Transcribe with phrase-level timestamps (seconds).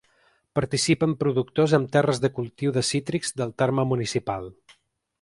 [0.59, 4.53] Participen productors amb terres de cultiu de cítrics del terme municipal.